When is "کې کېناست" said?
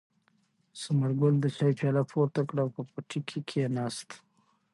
3.27-4.09